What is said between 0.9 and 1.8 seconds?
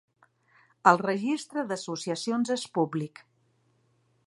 El Registre